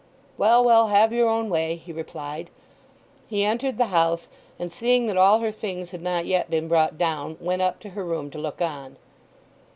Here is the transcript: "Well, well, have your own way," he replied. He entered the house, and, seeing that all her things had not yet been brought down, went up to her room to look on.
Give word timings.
"Well, 0.35 0.63
well, 0.65 0.87
have 0.87 1.13
your 1.13 1.29
own 1.29 1.47
way," 1.47 1.75
he 1.75 1.93
replied. 1.93 2.49
He 3.27 3.43
entered 3.45 3.77
the 3.77 3.85
house, 3.93 4.27
and, 4.57 4.71
seeing 4.71 5.05
that 5.05 5.15
all 5.15 5.41
her 5.41 5.51
things 5.51 5.91
had 5.91 6.01
not 6.01 6.25
yet 6.25 6.49
been 6.49 6.67
brought 6.67 6.97
down, 6.97 7.37
went 7.39 7.61
up 7.61 7.79
to 7.81 7.89
her 7.89 8.03
room 8.03 8.31
to 8.31 8.39
look 8.39 8.63
on. 8.63 8.95